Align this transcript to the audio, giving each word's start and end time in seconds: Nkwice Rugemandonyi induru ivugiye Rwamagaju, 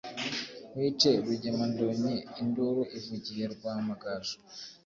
Nkwice 0.71 1.09
Rugemandonyi 1.25 2.15
induru 2.41 2.81
ivugiye 2.97 3.43
Rwamagaju, 3.53 4.37